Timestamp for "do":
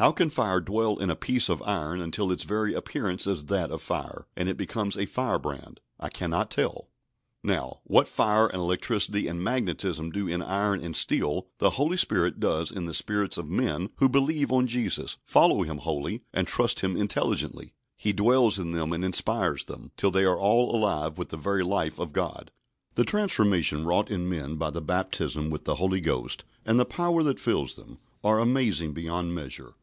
10.12-10.28